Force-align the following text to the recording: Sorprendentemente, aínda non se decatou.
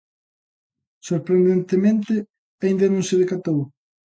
Sorprendentemente, 1.09 2.13
aínda 2.63 2.85
non 2.93 3.03
se 3.09 3.15
decatou. 3.23 3.59